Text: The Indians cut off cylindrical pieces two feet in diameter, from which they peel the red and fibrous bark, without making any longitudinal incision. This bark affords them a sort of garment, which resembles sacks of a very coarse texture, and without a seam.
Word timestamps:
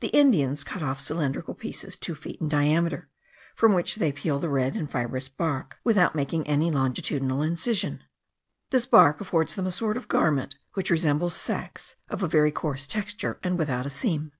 The 0.00 0.08
Indians 0.08 0.62
cut 0.62 0.82
off 0.82 1.00
cylindrical 1.00 1.54
pieces 1.54 1.96
two 1.96 2.14
feet 2.14 2.38
in 2.38 2.50
diameter, 2.50 3.08
from 3.54 3.72
which 3.72 3.96
they 3.96 4.12
peel 4.12 4.38
the 4.38 4.50
red 4.50 4.76
and 4.76 4.90
fibrous 4.90 5.30
bark, 5.30 5.78
without 5.82 6.14
making 6.14 6.46
any 6.46 6.70
longitudinal 6.70 7.40
incision. 7.40 8.04
This 8.68 8.84
bark 8.84 9.22
affords 9.22 9.54
them 9.54 9.66
a 9.66 9.72
sort 9.72 9.96
of 9.96 10.06
garment, 10.06 10.56
which 10.74 10.90
resembles 10.90 11.34
sacks 11.34 11.96
of 12.10 12.22
a 12.22 12.28
very 12.28 12.52
coarse 12.52 12.86
texture, 12.86 13.38
and 13.42 13.56
without 13.56 13.86
a 13.86 13.90
seam. 13.90 14.32